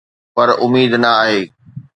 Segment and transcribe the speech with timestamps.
[0.35, 1.39] پر اميد نه آهي